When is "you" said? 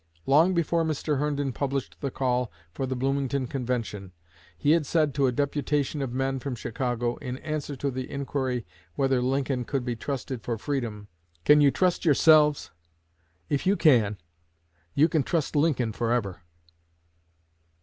11.61-11.69, 13.67-13.77, 14.95-15.07